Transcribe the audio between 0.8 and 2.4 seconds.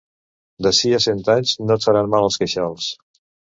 a cent anys no et faran mal